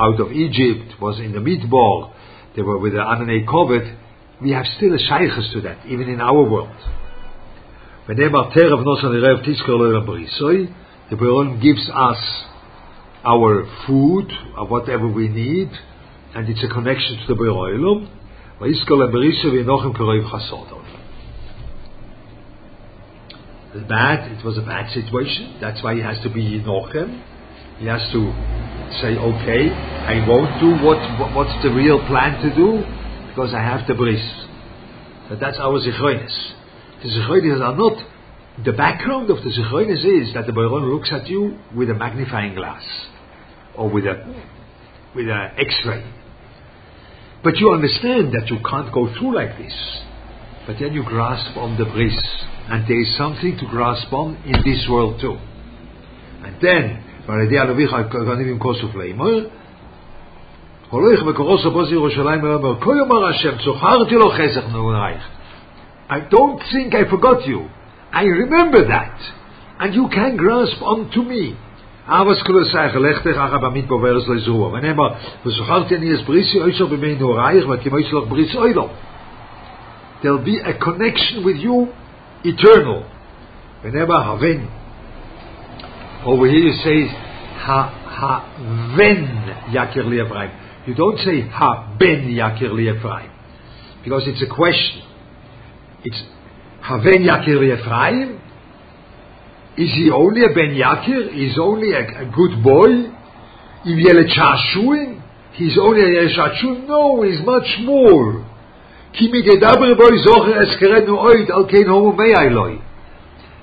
[0.01, 2.13] out of Egypt, was in the Midbar,
[2.57, 3.97] they were with the Ananei Kovet,
[4.43, 6.75] we have still a shaykhs to that, even in our world.
[8.09, 9.13] Terev Nosan
[11.11, 12.45] the Be'olim gives us
[13.25, 15.71] our food, or whatever we need,
[16.35, 17.35] and it's a connection to the
[20.25, 21.00] Chasodon.
[23.89, 25.59] Bad, it was a bad situation.
[25.61, 27.23] That's why he has to be Nochem.
[27.79, 28.21] He has to
[29.01, 30.99] say, okay, I won't do what,
[31.35, 32.83] what's the real plan to do
[33.29, 34.21] because I have the bris.
[35.29, 36.35] But that's our zichronis.
[37.03, 38.05] The zichronis are not.
[38.65, 42.57] The background of the zichronis is that the Baron looks at you with a magnifying
[42.57, 42.83] glass
[43.77, 44.45] or with a
[45.15, 46.05] with an X-ray.
[47.43, 49.73] But you understand that you can't go through like this.
[50.68, 52.18] But then you grasp on the bris,
[52.70, 55.38] and there is something to grasp on in this world too.
[56.46, 57.02] And then,
[60.90, 65.24] הולך וקורא סופו ירושלים ואומר, כה יאמר השם, צוחרתי לו חסך נעורייך.
[66.10, 67.62] I don't think I forgot you.
[68.14, 69.18] I remember that.
[69.80, 71.56] And you can grasp onto me.
[72.08, 74.70] אבס קולוסי גלכתך אחר במדבר וארץ לא יזרוע.
[74.70, 75.08] ונאמר,
[75.46, 78.88] וזוכרתי אני אס בריסי אויסו במי נעורייך, וכמו יצלח בריס אוילו.
[80.23, 81.93] there'll be a connection with you
[82.45, 83.09] eternal.
[83.83, 84.69] Whenever Haven.
[86.25, 87.81] Over here you say Ha
[88.21, 90.21] Haven Yakir Li
[90.87, 92.91] You don't say Ha Ben Yakir Li
[94.05, 95.03] Because it's a question.
[96.05, 96.23] It's
[96.83, 97.71] Haven Yakir Li
[99.79, 101.29] Is he only a Ben Yakir?
[101.33, 103.17] Is only a, a good boy?
[103.85, 105.23] If Chashuin?
[105.55, 108.50] He's only a Yele No, he's much more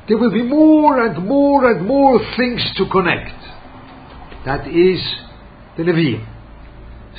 [0.08, 3.36] there will be more and more and more things to connect.
[4.46, 5.04] That is
[5.76, 6.26] the Nevi'im.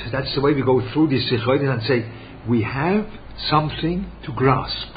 [0.03, 2.09] So that's the way we go through this Zichronis and say,
[2.47, 3.05] we have
[3.49, 4.95] something to grasp.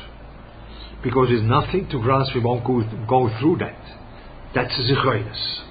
[1.02, 3.78] Because there's nothing to grasp, we won't go, go through that.
[4.54, 5.62] That's the Zichronis.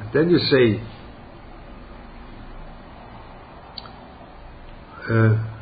[0.00, 0.82] And then you say,
[5.08, 5.55] uh,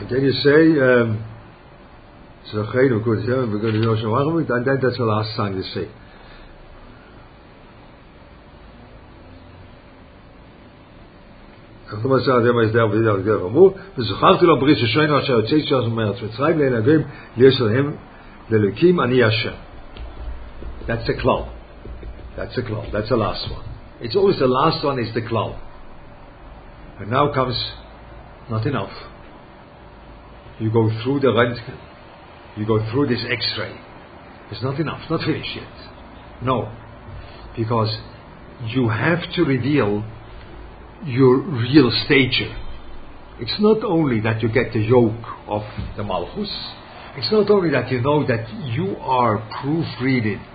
[0.00, 1.24] and then you say, um,
[2.50, 3.94] so we're going to go
[4.54, 5.88] and then that's the last time you say.
[11.92, 16.22] אנחנו מסע אדם ההסדר בדידה וגדר גמור, וזכרתי לו ברית ששיינו אשר יוצא שלנו מארץ
[16.22, 17.00] מצרים לענבים
[17.36, 17.96] ליש להם
[18.50, 19.52] ללוקים אני השם.
[20.86, 21.46] That's the cloud.
[22.36, 22.86] That's the cloud.
[22.92, 23.64] That's the last one.
[24.00, 25.56] It's always the last one is the cloud.
[27.00, 27.58] And now comes
[28.50, 28.92] not enough.
[30.61, 31.77] You go through the Röntgen.
[32.55, 33.75] You go through this X-ray.
[34.51, 35.01] It's not enough.
[35.09, 36.43] Not finished yet.
[36.43, 36.71] No.
[37.57, 37.89] Because
[38.67, 40.05] you have to reveal
[41.03, 42.55] your real stature.
[43.39, 45.63] It's not only that you get the yoke of
[45.97, 46.51] the Malchus,
[47.17, 50.45] it's not only that you know that you are proofreading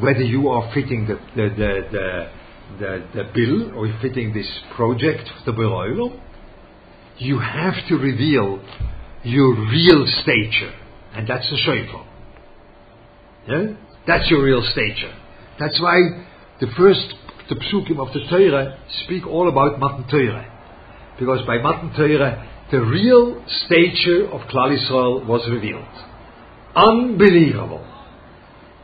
[0.00, 2.30] whether you are fitting the, the, the, the,
[2.78, 6.20] the, the bill or fitting this project, the Beroilo,
[7.16, 8.60] you have to reveal
[9.24, 10.72] your real stature,
[11.14, 12.06] and that's the shofar.
[13.46, 13.64] Yeah?
[14.06, 15.14] That's your real stature.
[15.58, 15.96] That's why
[16.60, 17.14] the first
[17.48, 20.54] the psukim of the Torah speak all about Matan Torah.
[21.18, 25.88] Because by Matan Torah, the real stature of Klal Yisrael was revealed.
[26.76, 27.84] Unbelievable.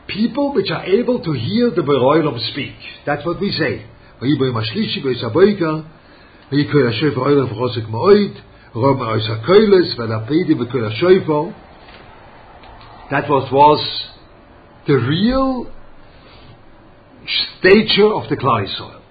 [0.07, 2.73] People which are able to hear the Beroilom speak.
[3.05, 3.85] That's what we say.
[8.75, 8.81] That
[13.29, 14.03] was, was
[14.85, 15.71] the real
[17.57, 19.01] stature of the Klal Yisrael.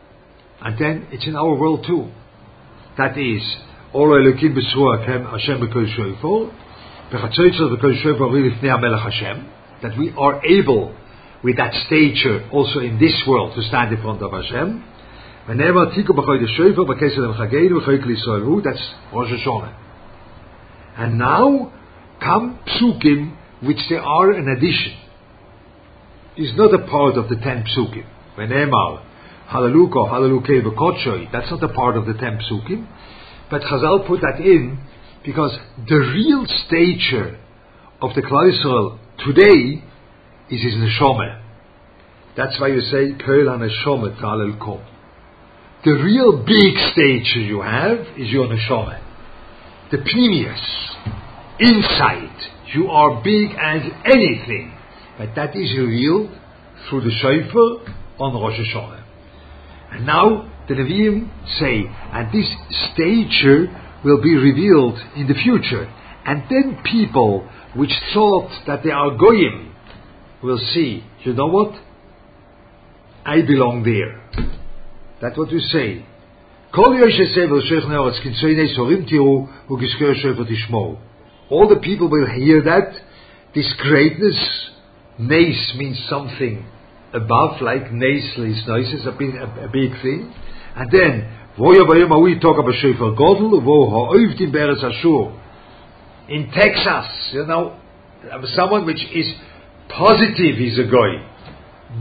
[0.61, 2.11] And then it's in our world too.
[2.98, 3.42] That is,
[3.94, 5.87] Elokim b'suakem Hashem b'kol
[7.81, 9.48] b'kol Hashem,
[9.83, 10.94] that we are able,
[11.42, 14.85] with that stature, also in this world, to stand in front of Hashem.
[15.47, 15.61] That's
[19.13, 19.75] Rosh Hashanah.
[20.97, 21.73] And now
[22.21, 24.97] come psukim, which they are an addition
[26.37, 28.07] is not a part of the ten psukim.
[31.33, 32.87] That's not a part of the ten psukim.
[33.51, 34.79] But Chazal put that in
[35.25, 35.57] because
[35.89, 37.39] the real stature
[38.01, 39.83] of the Klal Yisrael today
[40.51, 41.41] is his neshama.
[42.37, 44.81] That's why you say Kol HaNeshama Talel Kom.
[45.85, 49.01] The real big stature you have is your neshama.
[49.90, 50.64] The pnimius,
[51.61, 52.38] inside,
[52.75, 54.73] you are big as anything.
[55.18, 56.31] But that is revealed
[56.88, 59.05] through the shofar on Rosh Hashanah.
[59.92, 61.29] And now the Nevi'im
[61.61, 62.49] say, and this
[62.94, 63.66] stature
[64.05, 65.85] will be revealed in the future.
[66.25, 69.75] And then people which thought that they are goyim
[70.42, 71.75] will see, you know what?
[73.27, 74.63] I belong there.
[75.25, 76.05] That's what we say.
[76.77, 76.91] All
[81.69, 82.93] the people will hear that,
[83.55, 84.71] this greatness
[85.19, 86.67] Nace means something
[87.15, 90.31] above, like nace is nice, it's a big, a, a big thing.
[90.77, 93.65] And then, we talk about Shofar Godel.
[96.29, 97.79] In Texas, you know,
[98.55, 99.33] someone which is
[99.89, 101.17] positive he's a guy.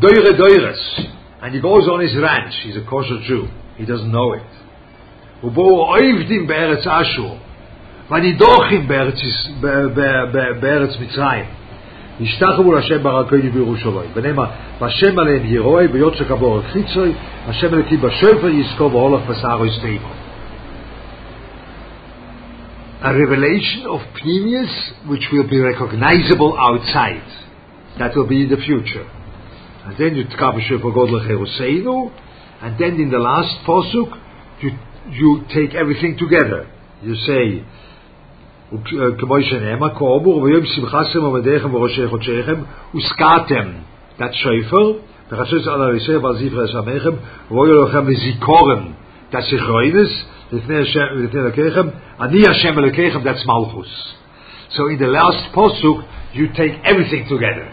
[0.02, 2.54] Doire doires and he goes on his ranch.
[2.64, 3.50] He's a kosher Jew.
[3.76, 4.48] He doesn't know it.
[12.22, 14.10] השתחו מול השם ברקני בירושלים.
[14.14, 14.46] ונאמר,
[14.80, 17.12] והשם עליהם ירואי ויוצא כבור חיצרי,
[17.48, 19.20] השם אלוקים בשפר יזכור
[23.02, 27.28] A revelation of Pnimius which will be recognizable outside.
[28.00, 29.06] That will be the future.
[29.87, 32.13] And then you tkab for godlich Jerusalem,
[32.63, 34.11] and then in the last posuk
[34.61, 34.71] you
[35.11, 36.67] you take everything together.
[37.03, 37.63] You say,
[39.19, 42.55] כמו שנאמר, כאמור, וביום שמחסם עבדיכם וראשי חודשיכם,
[42.95, 43.69] ושקעתם,
[44.19, 44.93] that שופר,
[45.31, 47.11] וחשש על הריסר ועל זיפר אסמכם,
[47.51, 48.85] ואויו לכם לזיכורם,
[49.33, 50.77] that זיכרוינס, לפני
[51.35, 51.89] אלוקיכם,
[52.21, 54.15] אני השם אלוקיכם, that's מלכוס.
[54.71, 56.05] So in the last posuk,
[56.35, 57.69] you take everything together.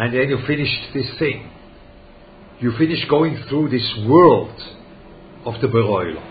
[0.00, 1.46] And then you finish this thing.
[2.58, 4.58] You finish going through this world
[5.44, 6.22] of the Beroilo.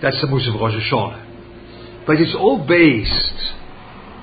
[0.00, 2.06] That's the Musaf Rosh Hashanah.
[2.06, 3.54] But it's all based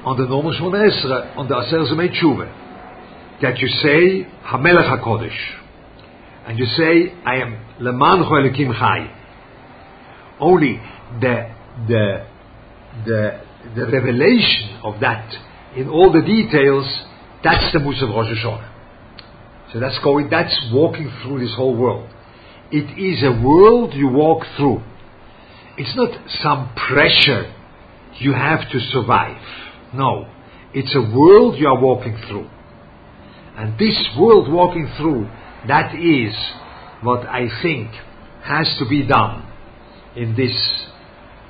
[0.05, 5.37] on the normal Shemona Esra, on the Aser Zemei Tshuva, that you say Hamelech Hakodesh,
[6.47, 9.11] and you say I am Leman Choelekim Chai.
[10.39, 10.79] Only
[11.19, 11.49] the
[11.89, 12.25] the
[13.05, 13.41] the
[13.75, 15.33] the revelation of that
[15.75, 16.85] in all the details,
[17.43, 18.69] that's the Musaf Rosh Hashanah.
[19.73, 22.09] So that's going, that's walking through this whole world.
[22.71, 24.81] It is a world you walk through.
[25.77, 27.51] It's not some pressure
[28.19, 29.41] you have to survive.
[29.93, 30.29] No.
[30.73, 32.49] It's a world you are walking through.
[33.57, 35.29] And this world walking through,
[35.67, 36.35] that is
[37.01, 37.89] what I think
[38.43, 39.47] has to be done
[40.15, 40.53] in this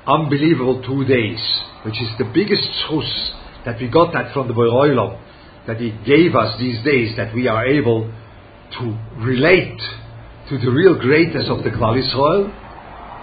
[0.06, 1.42] unbelievable two days,
[1.86, 3.06] which is the biggest truth
[3.66, 5.20] that we got that from the Boiroilam,
[5.68, 8.12] that He gave us these days, that we are able
[8.80, 9.80] to relate
[10.50, 12.52] to the real greatness of the Klal Yisrael,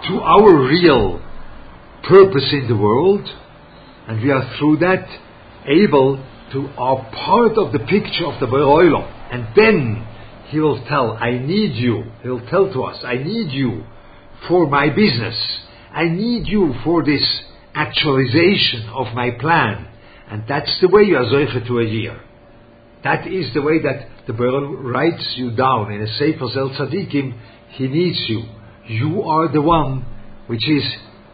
[0.09, 1.21] to our real
[2.09, 3.29] purpose in the world,
[4.09, 5.07] and we are through that
[5.67, 6.17] able
[6.53, 9.05] to are part of the picture of the Boiroilam.
[9.31, 10.07] And then
[10.49, 12.05] He will tell, I need you.
[12.23, 13.85] He'll tell to us, I need you
[14.49, 15.37] for my business.
[15.93, 17.23] I need you for this
[17.75, 19.87] actualization of my plan.
[20.29, 22.21] And that's the way you are zoiche to a year.
[23.03, 27.33] That is the way that the Berel writes you down in a Sefer Zel Tzadikim.
[27.71, 28.43] He needs you.
[28.87, 30.05] You are the one
[30.47, 30.85] which is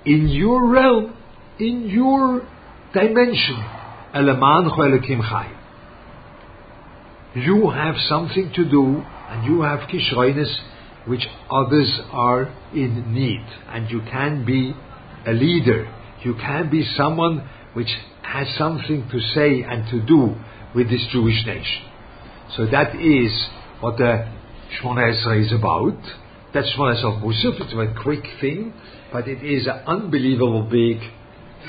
[0.05, 1.17] in your realm,
[1.59, 2.47] in your
[2.95, 3.57] dimension.
[7.35, 10.57] You have something to do, and you have kishroines
[11.07, 14.73] which others are in need, and you can be
[15.27, 15.93] a leader.
[16.25, 17.91] You can be someone which
[18.23, 20.37] has something to say and to do
[20.75, 21.83] with this Jewish nation.
[22.57, 23.33] So that is
[23.81, 24.29] what the
[24.79, 25.99] Shmona Esra is about.
[26.55, 27.61] That's Shmona Esra of Musaf.
[27.61, 28.73] It's a quick thing,
[29.13, 30.99] but it is an unbelievable big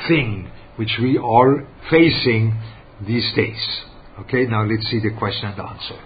[0.08, 2.60] thing which we are facing
[3.06, 3.84] these days.
[4.22, 6.00] Okay, now let's see the question and answer.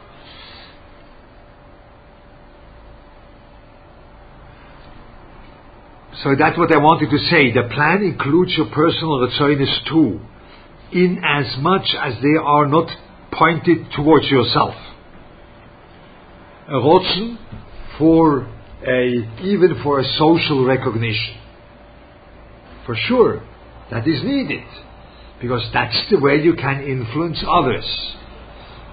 [6.23, 7.51] So that's what I wanted to say.
[7.51, 10.19] The plan includes your personal retzoinis too,
[10.93, 12.89] in as much as they are not
[13.31, 14.75] pointed towards yourself.
[16.67, 17.37] A rotzen
[17.97, 18.47] for
[18.87, 21.37] a, even for a social recognition.
[22.85, 23.43] For sure,
[23.91, 24.65] that is needed,
[25.41, 27.85] because that's the way you can influence others.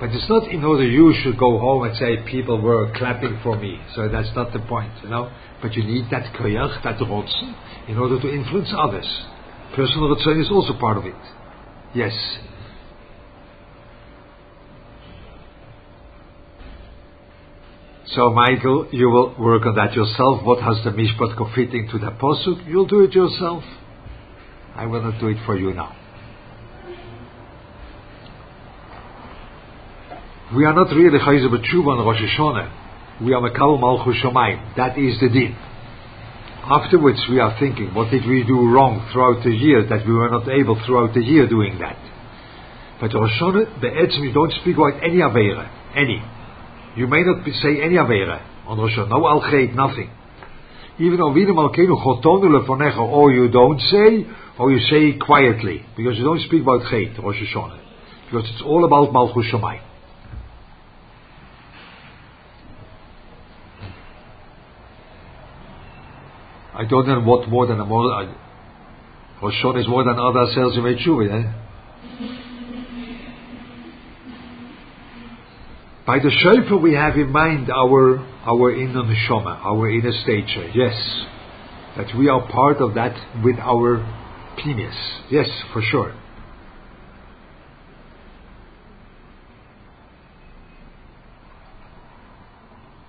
[0.01, 3.59] But it's not in order you should go home and say people were clapping for
[3.59, 3.81] me.
[3.97, 5.33] So that's not the point, you know.
[5.61, 7.55] But you need that koyach, that rotzen,
[7.89, 9.09] in order to influence others.
[9.75, 11.17] Personal return is also part of it.
[11.95, 12.13] Yes.
[18.07, 20.43] So, Michael, you will work on that yourself.
[20.43, 22.67] What has the mishpat fitting to the posuk?
[22.67, 23.63] You'll do it yourself.
[24.75, 25.95] I will not do it for you now.
[30.57, 33.23] We are not really chayzer b'tshuva on Rosh Hashanah.
[33.23, 34.77] We are mekabel malchus shamayim.
[34.77, 35.55] That is the din.
[36.69, 40.29] Afterwards, we are thinking, what did we do wrong throughout the year that we were
[40.29, 41.97] not able throughout the year doing that?
[43.01, 45.65] But Rosh Hashanah, be'etzim, you don't speak about any avera,
[45.97, 46.21] any.
[46.95, 50.13] You may not say any avera on Rosh Hashanah, no al nothing.
[51.01, 56.19] Even on Vina Malkeinu Chotonu or oh, you don't say, or you say quietly, because
[56.19, 57.81] you don't speak about Chet, Rosh Hashanah.
[58.29, 59.88] Because it's all about Malchus Shamayim.
[66.79, 68.09] I don't know what more than a more.
[69.43, 71.53] Rosh Hashanah is more than other sales you made sure, eh?
[76.07, 80.71] By the shofar we have in mind our our inner neshama, our inner stature.
[80.73, 81.27] Yes,
[81.97, 83.15] that we are part of that
[83.45, 83.99] with our
[84.63, 84.95] penis.
[85.31, 86.15] Yes, for sure.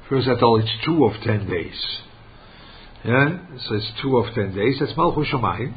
[0.09, 1.99] First of all, it's two of ten days.
[3.05, 3.37] Yeah,
[3.67, 4.75] so it's two of ten days.
[4.79, 5.73] That's Malchus Shamayim.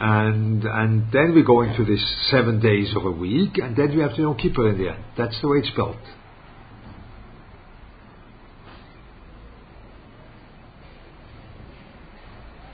[0.00, 4.02] And and then we go into this seven days of a week, and then we
[4.02, 5.04] have to know Kippur in the end.
[5.18, 5.96] That's the way it's built.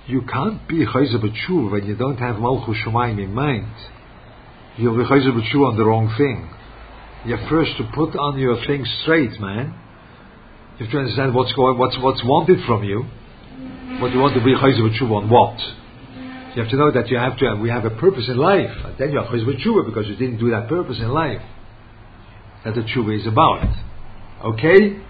[0.07, 3.73] You can't be Chayzer when you don't have Malchus Shamayim in mind.
[4.77, 5.35] You'll be Chayzer
[5.67, 6.51] on the wrong thing.
[7.27, 9.75] You have first to put on your things straight, man.
[10.79, 13.05] You have to understand what's going, what's what's wanted from you
[14.01, 15.61] what you want to be chayzer b'tshuva on what?
[16.57, 17.45] You have to know that you have to.
[17.51, 20.17] have, We have a purpose in life, and then you are chayzer b'tshuva because you
[20.17, 21.43] didn't do that purpose in life.
[22.65, 23.69] That the tshuva is about.
[24.45, 25.01] Okay.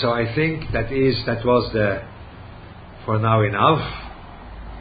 [0.00, 2.02] So I think that is that was the
[3.04, 3.82] for now enough.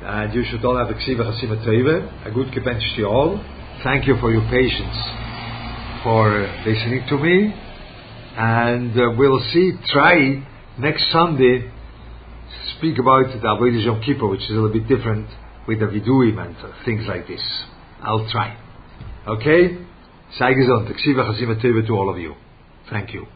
[0.03, 3.43] And you should all have a ksiva chasima a good kepench to all.
[3.83, 4.97] thank you for your patience,
[6.03, 7.53] for listening to me,
[8.37, 10.43] and uh, we'll see, try
[10.79, 11.71] next Sunday
[12.81, 15.27] speak about the Avodah Yom Kippur, which is a little bit different
[15.67, 17.41] with the Viduim and things like this.
[18.01, 18.57] I'll try.
[19.27, 19.77] Okay?
[20.31, 20.89] Sei gesund.
[20.89, 22.33] Ich to all of you.
[22.89, 23.27] Thank you.